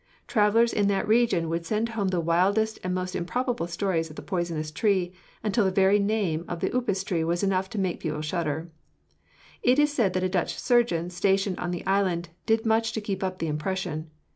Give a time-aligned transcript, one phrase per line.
[0.25, 4.23] Travelers in that region would send home the wildest and most improbable stories of the
[4.23, 8.71] poison tree, until the very name of the upas was enough to make people shudder.
[9.61, 13.23] It is said that a Dutch surgeon stationed on the island did much to keep
[13.23, 14.09] up the impression.